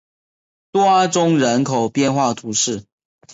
[0.71, 2.85] 多阿宗人口变化图示